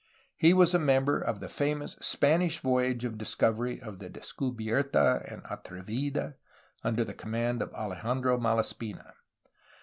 [0.35, 5.43] He was a member of the famous Spanish voyage of discovery of the Descuhierta and
[5.43, 6.37] Atrevida,
[6.83, 9.13] under the command of Alejandro Malaspina.